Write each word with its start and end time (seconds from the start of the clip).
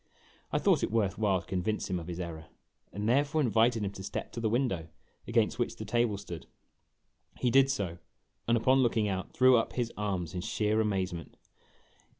I 0.51 0.57
thought 0.57 0.81
it 0.81 0.89
worth 0.89 1.19
while 1.19 1.41
to 1.41 1.45
convince 1.45 1.87
him 1.87 1.99
of 1.99 2.07
his 2.07 2.19
error, 2.19 2.47
and 2.91 3.07
there 3.07 3.23
fore 3.23 3.39
invited 3.39 3.83
him 3.85 3.91
to 3.91 4.01
step 4.01 4.31
to 4.31 4.39
the 4.39 4.49
window, 4.49 4.87
against 5.27 5.59
which 5.59 5.75
the 5.75 5.85
table 5.85 6.17
stood. 6.17 6.47
He 7.37 7.51
did 7.51 7.69
so, 7.69 7.99
and, 8.47 8.57
upon 8.57 8.79
looking 8.81 9.07
out, 9.07 9.31
threw 9.31 9.57
up 9.57 9.73
his 9.73 9.93
arms 9.97 10.33
in 10.33 10.41
sheer 10.41 10.81
amazement. 10.81 11.37